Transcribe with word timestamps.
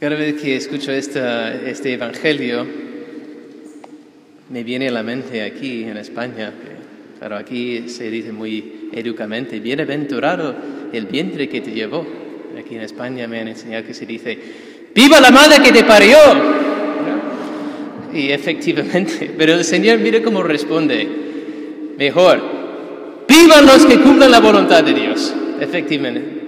Cada 0.00 0.16
vez 0.16 0.40
que 0.40 0.56
escucho 0.56 0.92
esta, 0.92 1.52
este 1.52 1.92
evangelio, 1.92 2.66
me 4.48 4.64
viene 4.64 4.88
a 4.88 4.92
la 4.92 5.02
mente 5.02 5.42
aquí 5.42 5.84
en 5.84 5.98
España, 5.98 6.54
que, 6.58 7.18
claro, 7.18 7.36
aquí 7.36 7.86
se 7.90 8.10
dice 8.10 8.32
muy 8.32 8.88
educamente, 8.94 9.60
bienaventurado 9.60 10.54
el 10.94 11.04
vientre 11.04 11.50
que 11.50 11.60
te 11.60 11.72
llevó. 11.72 12.06
Aquí 12.58 12.76
en 12.76 12.80
España 12.80 13.28
me 13.28 13.40
han 13.40 13.48
enseñado 13.48 13.84
que 13.84 13.92
se 13.92 14.06
dice, 14.06 14.38
¡Viva 14.94 15.20
la 15.20 15.30
madre 15.30 15.62
que 15.62 15.70
te 15.70 15.84
parió! 15.84 16.16
Y 18.14 18.30
efectivamente, 18.30 19.34
pero 19.38 19.52
el 19.52 19.64
Señor 19.64 19.98
mire 19.98 20.22
cómo 20.22 20.42
responde. 20.42 21.06
Mejor, 21.98 22.40
vivan 23.28 23.66
los 23.66 23.84
que 23.84 24.00
cumplan 24.00 24.30
la 24.30 24.40
voluntad 24.40 24.82
de 24.82 24.94
Dios. 24.94 25.34
Efectivamente. 25.60 26.40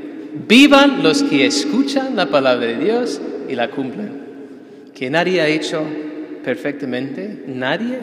Vivan 0.48 1.02
los 1.02 1.22
que 1.22 1.44
escuchan 1.44 2.16
la 2.16 2.30
palabra 2.30 2.66
de 2.66 2.76
Dios 2.78 3.20
y 3.52 3.54
la 3.54 3.70
cumplen. 3.70 4.32
Que 4.94 5.10
nadie 5.10 5.42
ha 5.42 5.46
hecho 5.46 5.84
perfectamente, 6.42 7.44
nadie, 7.46 7.98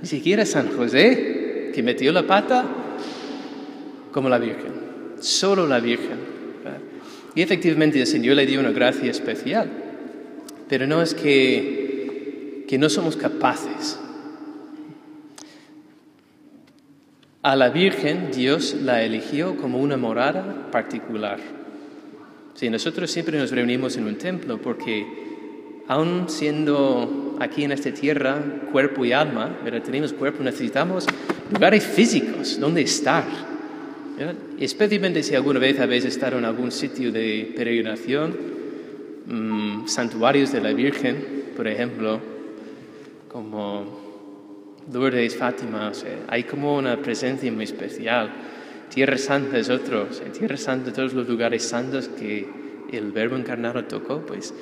ni 0.00 0.08
siquiera 0.08 0.46
San 0.46 0.74
José, 0.74 1.70
que 1.74 1.82
metió 1.82 2.12
la 2.12 2.26
pata, 2.26 2.64
como 4.10 4.30
la 4.30 4.38
Virgen. 4.38 4.72
Solo 5.20 5.66
la 5.66 5.80
Virgen. 5.80 6.18
Y 7.34 7.42
efectivamente 7.42 8.00
el 8.00 8.06
Señor 8.06 8.36
le 8.36 8.46
dio 8.46 8.58
una 8.58 8.70
gracia 8.70 9.10
especial. 9.10 9.68
Pero 10.68 10.86
no 10.86 11.02
es 11.02 11.14
que, 11.14 12.64
que 12.66 12.78
no 12.78 12.88
somos 12.88 13.16
capaces. 13.16 14.00
A 17.42 17.54
la 17.54 17.68
Virgen 17.68 18.30
Dios 18.32 18.74
la 18.82 19.02
eligió 19.02 19.56
como 19.56 19.78
una 19.78 19.98
morada 19.98 20.70
particular. 20.70 21.59
Sí, 22.54 22.68
nosotros 22.68 23.10
siempre 23.10 23.38
nos 23.38 23.50
reunimos 23.50 23.96
en 23.96 24.04
un 24.06 24.16
templo 24.16 24.58
porque 24.58 25.06
aun 25.88 26.28
siendo 26.28 27.36
aquí 27.40 27.64
en 27.64 27.72
esta 27.72 27.92
tierra 27.92 28.40
cuerpo 28.70 29.04
y 29.04 29.12
alma, 29.12 29.58
pero 29.64 29.82
tenemos 29.82 30.12
cuerpo, 30.12 30.42
necesitamos 30.42 31.06
lugares 31.52 31.84
físicos 31.84 32.60
donde 32.60 32.82
estar. 32.82 33.24
Especialmente 34.58 35.22
si 35.22 35.34
alguna 35.34 35.58
vez 35.58 35.80
habéis 35.80 36.04
estado 36.04 36.38
en 36.38 36.44
algún 36.44 36.70
sitio 36.70 37.10
de 37.10 37.52
peregrinación, 37.56 38.36
mm, 39.26 39.86
santuarios 39.86 40.52
de 40.52 40.60
la 40.60 40.72
Virgen, 40.72 41.44
por 41.56 41.66
ejemplo, 41.66 42.20
como 43.28 44.00
Lourdes, 44.92 45.36
Fátima, 45.36 45.90
hay 46.28 46.44
como 46.44 46.76
una 46.76 46.96
presencia 46.98 47.50
muy 47.50 47.64
especial. 47.64 48.30
Tierra 48.90 49.16
Santa 49.18 49.58
es 49.58 49.70
otro, 49.70 50.08
Tierra 50.36 50.56
Santa, 50.56 50.92
todos 50.92 51.14
los 51.14 51.28
lugares 51.28 51.62
santos 51.62 52.08
que 52.08 52.46
el 52.92 53.12
Verbo 53.12 53.36
encarnado 53.36 53.84
tocó, 53.84 54.20
pues 54.26 54.52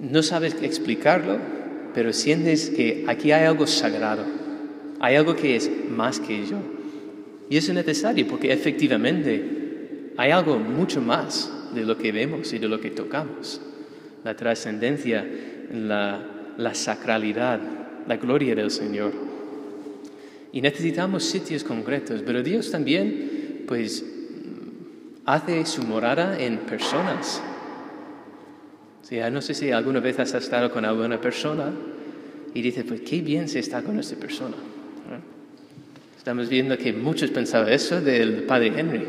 no 0.00 0.22
sabes 0.22 0.56
explicarlo, 0.62 1.38
pero 1.94 2.12
sientes 2.12 2.70
que 2.70 3.04
aquí 3.08 3.32
hay 3.32 3.46
algo 3.46 3.66
sagrado, 3.66 4.24
hay 5.00 5.16
algo 5.16 5.34
que 5.34 5.56
es 5.56 5.70
más 5.90 6.20
que 6.20 6.46
yo. 6.46 6.58
Y 7.48 7.56
eso 7.56 7.72
es 7.72 7.76
necesario 7.76 8.26
porque 8.28 8.52
efectivamente 8.52 10.12
hay 10.16 10.30
algo 10.30 10.58
mucho 10.58 11.00
más 11.00 11.50
de 11.74 11.84
lo 11.84 11.96
que 11.96 12.12
vemos 12.12 12.52
y 12.52 12.58
de 12.58 12.68
lo 12.68 12.80
que 12.80 12.90
tocamos. 12.90 13.60
La 14.24 14.36
trascendencia, 14.36 15.26
la, 15.72 16.20
la 16.56 16.74
sacralidad, 16.74 17.60
la 18.06 18.16
gloria 18.16 18.54
del 18.54 18.70
Señor. 18.70 19.31
Y 20.52 20.60
necesitamos 20.60 21.24
sitios 21.24 21.64
concretos, 21.64 22.22
pero 22.26 22.42
Dios 22.42 22.70
también, 22.70 23.64
pues, 23.66 24.04
hace 25.24 25.64
su 25.64 25.82
morada 25.82 26.38
en 26.38 26.58
personas. 26.58 27.42
no 29.30 29.40
sé 29.40 29.54
si 29.54 29.70
alguna 29.70 30.00
vez 30.00 30.18
has 30.18 30.34
estado 30.34 30.70
con 30.70 30.84
alguna 30.84 31.20
persona 31.20 31.72
y 32.54 32.60
dices, 32.60 32.84
pues 32.86 33.00
qué 33.00 33.22
bien 33.22 33.48
se 33.48 33.60
está 33.60 33.82
con 33.82 33.98
esta 33.98 34.16
persona. 34.16 34.56
Estamos 36.18 36.48
viendo 36.48 36.76
que 36.76 36.92
muchos 36.92 37.30
pensaban 37.30 37.72
eso 37.72 38.00
del 38.00 38.44
padre 38.44 38.72
Henry. 38.76 39.06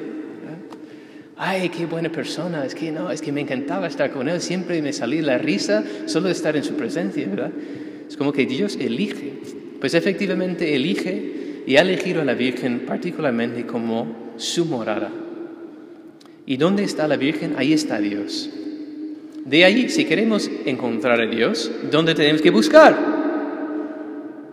Ay, 1.36 1.70
qué 1.70 1.86
buena 1.86 2.10
persona, 2.10 2.66
es 2.66 2.74
que 2.74 2.92
no, 2.92 3.12
es 3.12 3.22
que 3.22 3.32
me 3.32 3.42
encantaba 3.42 3.88
estar 3.88 4.12
con 4.12 4.30
él, 4.30 4.40
siempre 4.40 4.82
me 4.82 4.94
salía 4.94 5.22
la 5.22 5.38
risa 5.38 5.84
solo 6.06 6.28
de 6.28 6.34
estar 6.34 6.56
en 6.56 6.64
su 6.64 6.76
presencia, 6.76 7.28
¿verdad? 7.28 7.52
Es 8.08 8.16
como 8.16 8.32
que 8.32 8.46
Dios 8.46 8.78
elige 8.80 9.34
pues 9.84 9.96
efectivamente 9.96 10.76
elige 10.76 11.43
y 11.66 11.78
ha 11.78 11.82
elegido 11.82 12.22
a 12.22 12.26
la 12.26 12.34
Virgen 12.34 12.82
particularmente 12.86 13.66
como 13.66 14.34
su 14.38 14.66
morada. 14.66 15.10
¿Y 16.46 16.58
dónde 16.58 16.84
está 16.84 17.08
la 17.08 17.16
Virgen? 17.18 17.56
Ahí 17.58 17.72
está 17.74 18.00
Dios. 18.00 18.50
De 19.46 19.66
ahí, 19.66 19.90
si 19.90 20.06
queremos 20.06 20.50
encontrar 20.66 21.22
a 21.22 21.26
Dios, 21.26 21.72
¿dónde 21.92 22.16
tenemos 22.16 22.42
que 22.42 22.50
buscar? 22.50 22.98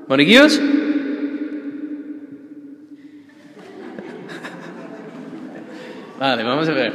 ¿Monaguillos? 0.09 0.61
Vale, 6.19 6.43
vamos 6.43 6.69
a 6.69 6.73
ver. 6.73 6.93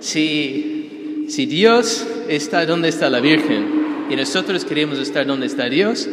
Si, 0.00 1.26
si 1.28 1.46
Dios 1.46 2.06
está 2.28 2.64
donde 2.66 2.88
está 2.88 3.10
la 3.10 3.20
Virgen 3.20 3.86
y 4.10 4.16
nosotros 4.16 4.64
queremos 4.64 4.98
estar 4.98 5.26
donde 5.26 5.46
está 5.46 5.68
Dios, 5.68 6.08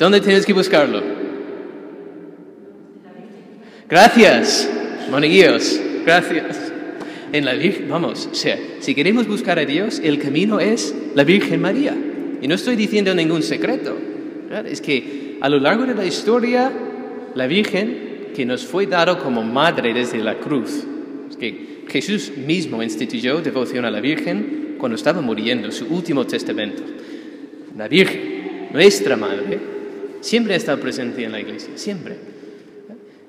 ¿Dónde 0.00 0.22
tienes 0.22 0.46
que 0.46 0.54
buscarlo? 0.54 1.02
Gracias, 3.90 4.70
monaguillos, 5.10 5.80
gracias. 6.04 6.72
En 7.32 7.44
la 7.44 7.54
Virgen, 7.54 7.88
vamos, 7.88 8.28
o 8.30 8.34
sea, 8.34 8.58
si 8.80 8.94
queremos 8.94 9.26
buscar 9.26 9.58
a 9.58 9.64
Dios, 9.64 10.00
el 10.02 10.18
camino 10.18 10.60
es 10.60 10.94
la 11.14 11.24
Virgen 11.24 11.60
María. 11.60 11.96
Y 12.40 12.48
no 12.48 12.54
estoy 12.54 12.76
diciendo 12.76 13.14
ningún 13.14 13.42
secreto. 13.42 13.96
Es 14.64 14.80
que 14.80 15.38
a 15.40 15.48
lo 15.48 15.58
largo 15.58 15.86
de 15.86 15.94
la 15.94 16.04
historia, 16.04 16.72
la 17.34 17.46
Virgen, 17.46 18.30
que 18.34 18.46
nos 18.46 18.64
fue 18.64 18.86
dado 18.86 19.18
como 19.22 19.42
madre 19.42 19.92
desde 19.92 20.18
la 20.18 20.38
cruz, 20.38 20.84
es 21.28 21.36
que 21.36 21.84
Jesús 21.88 22.32
mismo 22.36 22.82
instituyó 22.82 23.40
devoción 23.40 23.84
a 23.84 23.90
la 23.90 24.00
Virgen 24.00 24.76
cuando 24.78 24.96
estaba 24.96 25.20
muriendo, 25.20 25.70
su 25.70 25.86
último 25.86 26.26
testamento. 26.26 26.82
La 27.76 27.86
Virgen, 27.88 28.68
nuestra 28.72 29.16
madre, 29.16 29.58
Siempre 30.20 30.52
ha 30.52 30.56
estado 30.56 30.78
presente 30.80 31.24
en 31.24 31.32
la 31.32 31.40
iglesia, 31.40 31.70
siempre. 31.76 32.16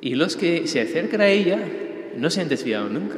Y 0.01 0.15
los 0.15 0.35
que 0.35 0.67
se 0.67 0.81
acercan 0.81 1.21
a 1.21 1.27
ella 1.27 1.59
no 2.17 2.29
se 2.29 2.41
han 2.41 2.49
desviado 2.49 2.89
nunca. 2.89 3.17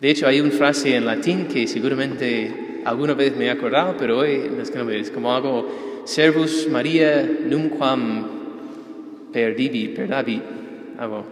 De 0.00 0.10
hecho, 0.10 0.26
hay 0.26 0.40
una 0.40 0.50
frase 0.50 0.94
en 0.94 1.06
latín 1.06 1.46
que 1.46 1.66
seguramente 1.66 2.52
alguna 2.84 3.14
vez 3.14 3.34
me 3.34 3.46
he 3.46 3.50
acordado, 3.50 3.96
pero 3.98 4.18
hoy 4.18 4.42
es 4.60 4.70
que 4.70 4.78
no 4.78 4.84
me 4.84 5.00
es 5.00 5.10
como 5.10 5.34
algo 5.34 6.02
servus 6.04 6.68
Maria 6.70 7.28
numquam 7.48 8.26
perdivi, 9.32 9.88
perdavi. 9.88 10.42
Algo. 10.98 11.24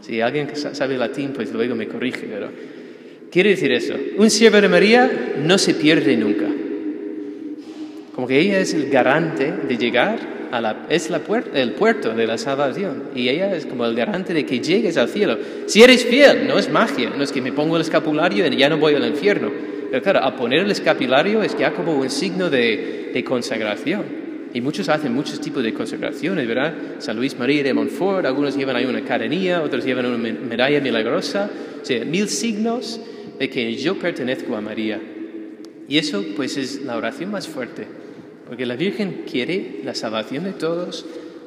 Si 0.00 0.20
alguien 0.20 0.48
sabe 0.54 0.96
latín, 0.96 1.32
pues 1.34 1.52
luego 1.52 1.74
me 1.74 1.88
corrige, 1.88 2.26
pero 2.26 2.48
quiere 3.30 3.50
decir 3.50 3.72
eso. 3.72 3.94
Un 4.16 4.30
siervo 4.30 4.60
de 4.60 4.68
María 4.68 5.34
no 5.42 5.58
se 5.58 5.74
pierde 5.74 6.16
nunca. 6.16 6.46
Como 8.14 8.26
que 8.26 8.38
ella 8.40 8.58
es 8.60 8.72
el 8.72 8.88
garante 8.88 9.52
de 9.52 9.76
llegar 9.76 10.35
es 10.88 11.10
la 11.10 11.20
puerta, 11.20 11.60
el 11.60 11.72
puerto 11.72 12.14
de 12.14 12.26
la 12.26 12.38
salvación. 12.38 13.04
Y 13.14 13.28
ella 13.28 13.54
es 13.54 13.66
como 13.66 13.84
el 13.84 13.94
garante 13.94 14.34
de 14.34 14.46
que 14.46 14.60
llegues 14.60 14.96
al 14.96 15.08
cielo. 15.08 15.38
Si 15.66 15.82
eres 15.82 16.04
fiel, 16.04 16.46
no 16.46 16.58
es 16.58 16.70
magia, 16.70 17.10
no 17.16 17.22
es 17.22 17.32
que 17.32 17.40
me 17.40 17.52
pongo 17.52 17.76
el 17.76 17.82
escapulario 17.82 18.46
y 18.46 18.56
ya 18.56 18.68
no 18.68 18.78
voy 18.78 18.94
al 18.94 19.06
infierno. 19.06 19.50
Pero 19.90 20.02
claro, 20.02 20.24
a 20.24 20.36
poner 20.36 20.60
el 20.60 20.70
escapulario 20.70 21.42
es 21.42 21.56
ya 21.56 21.72
como 21.72 21.94
un 21.96 22.10
signo 22.10 22.50
de, 22.50 23.10
de 23.12 23.24
consagración. 23.24 24.26
Y 24.52 24.60
muchos 24.60 24.88
hacen 24.88 25.12
muchos 25.12 25.40
tipos 25.40 25.62
de 25.62 25.74
consagraciones, 25.74 26.46
¿verdad? 26.48 26.72
San 26.98 27.16
Luis 27.16 27.38
María 27.38 27.62
de 27.62 27.74
Montfort, 27.74 28.24
algunos 28.24 28.56
llevan 28.56 28.76
ahí 28.76 28.86
una 28.86 29.02
cadenilla, 29.04 29.62
otros 29.62 29.84
llevan 29.84 30.06
una 30.06 30.16
medalla 30.16 30.80
milagrosa. 30.80 31.50
O 31.82 31.84
sea, 31.84 32.04
mil 32.04 32.28
signos 32.28 33.00
de 33.38 33.50
que 33.50 33.74
yo 33.74 33.98
pertenezco 33.98 34.56
a 34.56 34.60
María. 34.60 35.00
Y 35.88 35.98
eso 35.98 36.24
pues 36.34 36.56
es 36.56 36.82
la 36.82 36.96
oración 36.96 37.30
más 37.30 37.46
fuerte 37.46 38.05
porque 38.46 38.64
la 38.64 38.76
Virgen 38.76 39.24
quiere 39.30 39.80
la 39.84 39.94
salvación 39.94 40.44
de 40.44 40.52
todos 40.52 41.04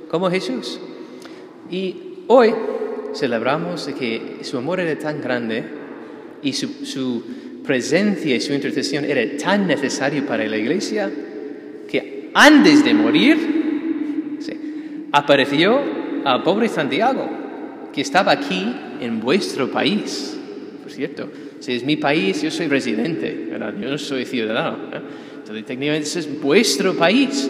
como 0.10 0.30
Jesús. 0.30 0.80
Y 1.72 1.96
hoy 2.28 2.54
celebramos 3.14 3.90
que 3.98 4.40
su 4.42 4.58
amor 4.58 4.80
era 4.80 4.98
tan 5.00 5.22
grande 5.22 5.64
y 6.42 6.54
su, 6.54 7.24
presencia 7.66 8.36
y 8.36 8.42
su 8.42 8.54
intercesión 8.54 9.06
era 9.06 9.22
tan 9.38 9.68
necesario 9.68 10.26
para 10.26 10.48
la 10.48 10.58
iglesia 10.58 11.12
que 11.88 12.32
antes 12.34 12.84
de 12.84 12.94
morir 12.94 13.60
apareció 15.12 15.80
al 16.26 16.44
pobre 16.44 16.68
Santiago, 16.68 17.30
que 17.94 18.02
estaba 18.02 18.32
aquí 18.32 18.76
en 19.00 19.20
vuestro 19.20 19.70
país, 19.72 20.38
por 20.82 20.92
cierto. 20.92 21.30
Si 21.60 21.74
es 21.74 21.84
mi 21.84 21.98
país, 21.98 22.42
yo 22.42 22.52
soy 22.52 22.68
residente, 22.68 23.48
¿verdad? 23.50 23.74
yo 23.80 23.90
no 23.90 23.98
soy 23.98 24.26
ciudadano. 24.26 24.78
Técnicamente 25.50 26.20
es 26.20 26.42
vuestro 26.42 26.94
país. 26.96 27.50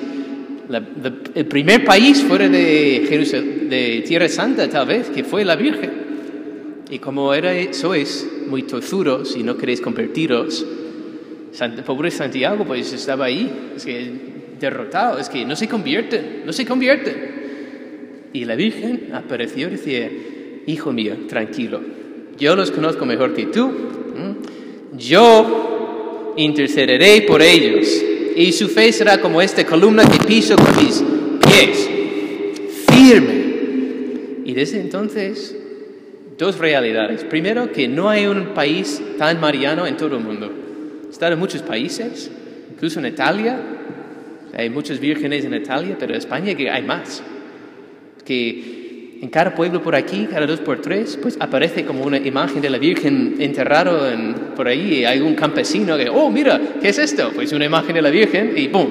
el 1.35 1.45
primer 1.47 1.83
país 1.83 2.23
fuera 2.23 2.47
de, 2.47 3.67
de 3.69 4.03
Tierra 4.07 4.29
Santa, 4.29 4.69
tal 4.69 4.87
vez, 4.87 5.09
que 5.09 5.25
fue 5.25 5.43
la 5.43 5.57
Virgen. 5.57 5.91
Y 6.89 6.99
como 6.99 7.33
era, 7.33 7.51
sois 7.73 8.25
muy 8.47 8.63
tozudos 8.63 9.35
y 9.35 9.43
no 9.43 9.57
queréis 9.57 9.81
convertiros, 9.81 10.65
pobre 11.85 12.09
Santiago, 12.09 12.63
pues 12.63 12.93
estaba 12.93 13.25
ahí, 13.25 13.51
es 13.75 13.83
que 13.83 14.11
derrotado, 14.59 15.19
es 15.19 15.27
que 15.27 15.43
no 15.43 15.57
se 15.57 15.67
convierten, 15.67 16.43
no 16.45 16.53
se 16.53 16.65
convierten. 16.65 17.39
Y 18.31 18.45
la 18.45 18.55
Virgen 18.55 19.09
apareció 19.13 19.67
y 19.67 19.71
decía, 19.71 20.09
hijo 20.67 20.93
mío, 20.93 21.15
tranquilo, 21.27 21.81
yo 22.39 22.55
los 22.55 22.71
conozco 22.71 23.05
mejor 23.05 23.33
que 23.33 23.47
tú, 23.47 23.71
yo 24.97 25.78
intercederé 26.37 27.21
por 27.21 27.41
ellos, 27.41 27.87
y 28.35 28.51
su 28.51 28.67
fe 28.69 28.91
será 28.91 29.19
como 29.19 29.41
esta 29.41 29.65
columna 29.65 30.03
que 30.09 30.25
piso 30.25 30.55
con 30.55 30.83
mis 30.83 31.03
pies, 31.45 31.89
firme. 32.87 33.39
Y 34.45 34.53
desde 34.53 34.79
entonces, 34.79 35.55
dos 36.37 36.57
realidades. 36.57 37.23
Primero, 37.25 37.71
que 37.71 37.87
no 37.87 38.09
hay 38.09 38.25
un 38.25 38.53
país 38.53 39.01
tan 39.17 39.39
mariano 39.39 39.85
en 39.85 39.97
todo 39.97 40.17
el 40.17 40.23
mundo. 40.23 40.51
Están 41.09 41.33
en 41.33 41.39
muchos 41.39 41.61
países, 41.61 42.31
incluso 42.71 42.99
en 42.99 43.07
Italia, 43.07 43.59
hay 44.55 44.69
muchas 44.69 44.99
vírgenes 44.99 45.45
en 45.45 45.53
Italia, 45.53 45.95
pero 45.99 46.13
en 46.13 46.19
España 46.19 46.55
hay 46.71 46.83
más. 46.83 47.21
Que 48.25 48.78
en 49.21 49.29
cada 49.29 49.53
pueblo 49.53 49.81
por 49.81 49.95
aquí, 49.95 50.27
cada 50.31 50.45
dos 50.45 50.61
por 50.61 50.81
tres, 50.81 51.17
pues 51.21 51.35
aparece 51.39 51.83
como 51.83 52.05
una 52.05 52.17
imagen 52.17 52.61
de 52.61 52.69
la 52.69 52.77
Virgen 52.77 53.35
enterrado 53.39 54.09
en, 54.09 54.33
por 54.55 54.67
ahí. 54.67 54.99
Y 54.99 55.05
hay 55.05 55.19
un 55.19 55.35
campesino 55.35 55.97
que, 55.97 56.09
oh, 56.09 56.29
mira, 56.29 56.59
¿qué 56.81 56.89
es 56.89 56.99
esto? 56.99 57.31
Pues 57.35 57.51
una 57.51 57.65
imagen 57.65 57.95
de 57.95 58.01
la 58.01 58.09
Virgen 58.09 58.53
y 58.55 58.69
¡pum! 58.69 58.87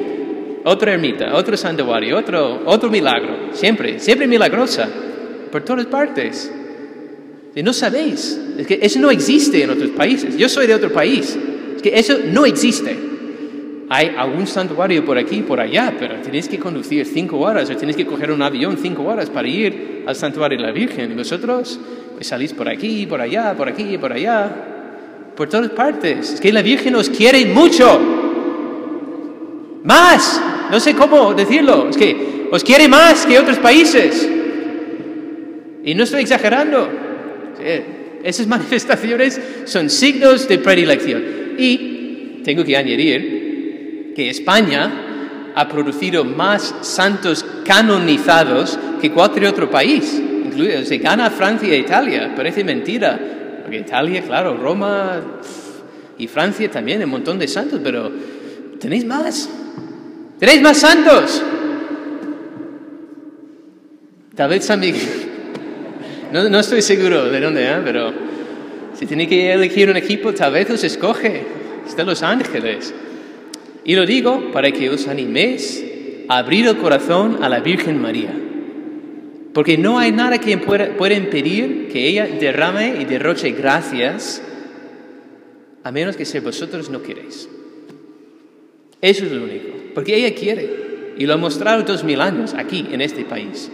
Otra 0.65 0.93
ermita, 0.93 1.35
otro 1.35 1.57
santuario, 1.57 2.19
otro, 2.19 2.63
otro 2.67 2.91
milagro. 2.91 3.53
Siempre, 3.53 3.99
siempre 3.99 4.27
milagrosa, 4.27 4.89
por 5.51 5.63
todas 5.65 5.87
partes. 5.87 6.53
Y 7.55 7.63
no 7.63 7.73
sabéis, 7.73 8.39
es 8.59 8.67
que 8.67 8.79
eso 8.83 9.01
no 9.01 9.11
existe 9.11 9.63
en 9.63 9.71
otros 9.71 9.91
países. 9.91 10.37
Yo 10.37 10.49
soy 10.49 10.67
de 10.67 10.75
otro 10.75 10.93
país, 10.93 11.39
es 11.77 11.83
que 11.83 11.99
eso 11.99 12.19
no 12.31 12.45
existe. 12.45 13.08
Hay 13.91 14.15
algún 14.19 14.47
santuario 14.47 15.03
por 15.05 15.17
aquí 15.17 15.43
por 15.43 15.61
allá, 15.61 15.95
pero 15.99 16.17
tenéis 16.17 16.49
que 16.49 16.59
conducir 16.59 17.07
cinco 17.07 17.39
horas 17.39 17.71
o 17.71 17.77
tenéis 17.77 17.97
que 17.97 18.05
coger 18.05 18.31
un 18.31 18.43
avión 18.43 18.77
cinco 18.77 19.05
horas 19.05 19.31
para 19.31 19.49
ir 19.49 20.05
al 20.07 20.15
santuario 20.15 20.59
de 20.59 20.65
la 20.65 20.73
Virgen. 20.73 21.13
Y 21.13 21.15
vosotros 21.15 21.81
pues 22.15 22.27
salís 22.27 22.53
por 22.53 22.69
aquí, 22.69 23.07
por 23.07 23.21
allá, 23.21 23.55
por 23.57 23.69
aquí, 23.69 23.97
por 23.97 24.13
allá, 24.13 24.51
por 25.35 25.49
todas 25.49 25.71
partes. 25.71 26.35
Es 26.35 26.41
que 26.41 26.53
la 26.53 26.61
Virgen 26.61 26.97
os 26.97 27.09
quiere 27.09 27.47
mucho. 27.47 27.99
Más. 29.85 30.43
No 30.71 30.79
sé 30.81 30.95
cómo 30.95 31.33
decirlo. 31.33 31.89
Es 31.89 31.97
que 31.97 32.49
os 32.51 32.63
quiere 32.63 32.89
más 32.89 33.25
que 33.25 33.39
otros 33.39 33.59
países. 33.59 34.29
Y 35.83 35.95
no 35.95 36.05
estoy 36.05 36.21
exagerando. 36.23 36.91
Esas 38.23 38.47
manifestaciones 38.49 39.41
son 39.65 39.89
signos 39.89 40.47
de 40.47 40.59
predilección. 40.59 41.25
Y 41.57 42.43
tengo 42.45 42.65
que 42.65 42.77
añadir 42.77 43.38
que 44.19 44.31
España 44.31 45.53
ha 45.55 45.69
producido 45.69 46.25
más 46.25 46.75
santos 46.81 47.47
canonizados 47.65 48.77
que 49.01 49.13
cualquier 49.13 49.47
otro 49.47 49.71
país. 49.71 50.21
Incluido, 50.45 50.85
se 50.85 50.99
gana 50.99 51.31
Francia 51.31 51.73
e 51.73 51.79
Italia, 51.79 52.35
parece 52.35 52.65
mentira. 52.65 53.17
Porque 53.63 53.79
Italia, 53.79 54.21
claro, 54.23 54.57
Roma 54.57 55.21
y 56.19 56.27
Francia 56.27 56.69
también, 56.69 57.01
un 57.05 57.11
montón 57.11 57.39
de 57.39 57.47
santos, 57.47 57.81
pero 57.81 58.11
tenéis 58.81 59.05
más. 59.05 59.49
Tenéis 60.41 60.63
más 60.63 60.79
santos. 60.79 61.41
Tal 64.35 64.51
vez 64.51 64.65
San. 64.65 64.83
No, 66.33 66.47
no 66.49 66.59
estoy 66.59 66.83
seguro 66.83 67.31
de 67.31 67.41
dónde, 67.41 67.65
¿eh? 67.65 67.81
pero 67.85 68.13
si 68.95 69.07
tenéis 69.07 69.29
que 69.29 69.53
elegir 69.53 69.89
un 69.89 69.97
equipo, 69.97 70.35
tal 70.35 70.53
vez 70.53 70.69
os 70.71 70.83
escoge. 70.83 71.45
Está 71.87 72.03
Los 72.03 72.23
Ángeles. 72.25 72.93
Y 73.85 73.95
lo 73.95 74.07
digo 74.07 74.51
para 74.53 74.71
que 74.73 74.91
os 74.91 75.09
animéis 75.09 75.85
a 76.29 76.39
abrir 76.39 76.67
el 76.67 76.77
corazón 76.77 77.43
a 77.43 77.49
la 77.49 77.61
Virgen 77.61 78.01
María. 78.01 78.35
Porque 79.55 79.79
no 79.79 79.99
hay 79.99 80.13
nada 80.13 80.39
que 80.39 80.59
pueda, 80.59 81.15
impedir 81.15 81.89
que 81.91 82.07
ella 82.07 82.27
derrame 82.27 83.01
y 83.01 83.05
derroche 83.05 83.51
gracias, 83.53 84.43
a 85.83 85.91
menos 85.91 86.17
que 86.17 86.25
si 86.25 86.39
vosotros 86.39 86.91
no 86.91 87.03
queréis. 87.03 87.49
Eso 89.01 89.25
es 89.25 89.33
lo 89.33 89.45
único. 89.45 89.69
Porque 89.95 90.17
ella 90.17 90.35
quiere. 90.35 91.15
Y 91.17 91.27
lo 91.27 91.35
ha 91.35 91.39
mostrado 91.39 91.83
dos 91.83 92.05
mil 92.05 92.21
años 92.21 92.55
aquí, 92.55 92.87
en 92.93 93.01
este 93.01 93.25
país. 93.25 93.71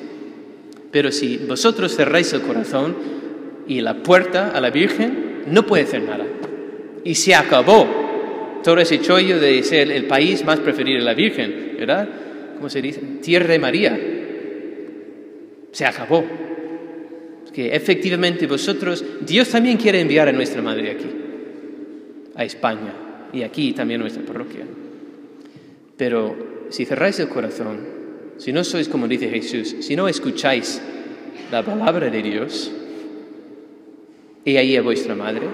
Pero 0.90 1.10
si 1.12 1.38
vosotros 1.38 1.94
cerráis 1.94 2.32
el 2.32 2.42
corazón 2.42 2.96
y 3.66 3.80
la 3.80 4.02
puerta 4.02 4.50
a 4.50 4.60
la 4.60 4.70
Virgen, 4.70 5.42
no 5.48 5.66
puede 5.66 5.82
hacer 5.82 6.02
nada. 6.02 6.24
Y 7.04 7.16
se 7.16 7.34
acabó 7.34 8.03
todo 8.64 8.78
ese 8.78 9.00
chollo 9.00 9.38
de 9.38 9.62
ser 9.62 9.92
el 9.92 10.06
país 10.06 10.44
más 10.44 10.58
preferido 10.58 10.98
de 10.98 11.04
la 11.04 11.14
Virgen, 11.14 11.76
¿verdad? 11.78 12.08
¿Cómo 12.56 12.70
se 12.70 12.80
dice? 12.80 13.00
Tierra 13.22 13.48
de 13.48 13.58
María. 13.58 14.00
Se 15.70 15.84
acabó. 15.84 16.24
Que 17.52 17.76
efectivamente 17.76 18.48
vosotros, 18.48 19.04
Dios 19.20 19.50
también 19.50 19.76
quiere 19.76 20.00
enviar 20.00 20.28
a 20.28 20.32
nuestra 20.32 20.60
madre 20.60 20.90
aquí, 20.90 21.06
a 22.34 22.44
España 22.44 22.92
y 23.32 23.42
aquí 23.42 23.72
también 23.72 24.00
a 24.00 24.04
nuestra 24.04 24.24
parroquia. 24.24 24.64
Pero 25.96 26.66
si 26.70 26.84
cerráis 26.84 27.20
el 27.20 27.28
corazón, 27.28 27.78
si 28.38 28.52
no 28.52 28.64
sois 28.64 28.88
como 28.88 29.06
dice 29.06 29.28
Jesús, 29.28 29.76
si 29.80 29.94
no 29.94 30.08
escucháis 30.08 30.82
la 31.52 31.62
palabra 31.62 32.10
de 32.10 32.22
Dios, 32.22 32.72
y 34.44 34.56
ahí 34.56 34.76
a 34.76 34.82
vuestra 34.82 35.14
madre, 35.14 35.46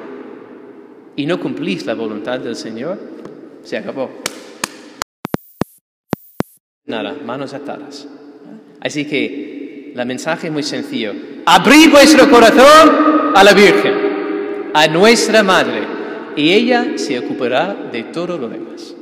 y 1.20 1.26
no 1.26 1.38
cumplís 1.38 1.84
la 1.84 1.92
voluntad 1.92 2.40
del 2.40 2.56
Señor, 2.56 2.98
se 3.62 3.76
acabó. 3.76 4.08
Nada, 6.86 7.14
manos 7.26 7.52
atadas. 7.52 8.08
Así 8.80 9.04
que 9.04 9.92
el 9.94 10.06
mensaje 10.06 10.46
es 10.46 10.52
muy 10.52 10.62
sencillo. 10.62 11.12
Abrid 11.44 11.90
vuestro 11.90 12.30
corazón 12.30 13.32
a 13.34 13.44
la 13.44 13.52
Virgen, 13.52 13.92
a 14.72 14.86
nuestra 14.86 15.42
Madre, 15.42 15.82
y 16.36 16.52
ella 16.52 16.92
se 16.96 17.18
ocupará 17.18 17.74
de 17.92 18.04
todo 18.04 18.38
lo 18.38 18.48
demás. 18.48 18.94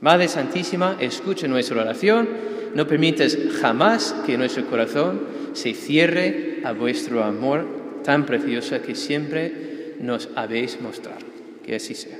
Madre 0.00 0.28
Santísima, 0.28 0.96
escucha 0.98 1.46
nuestra 1.46 1.82
oración, 1.82 2.26
no 2.74 2.86
permitas 2.86 3.36
jamás 3.60 4.16
que 4.24 4.38
nuestro 4.38 4.64
corazón 4.64 5.20
se 5.52 5.74
cierre 5.74 6.60
a 6.64 6.72
vuestro 6.72 7.22
amor 7.22 8.00
tan 8.02 8.24
precioso 8.24 8.80
que 8.80 8.94
siempre 8.94 9.71
nos 10.02 10.28
habéis 10.36 10.80
mostrado. 10.80 11.24
Que 11.64 11.76
así 11.76 11.94
sea. 11.94 12.18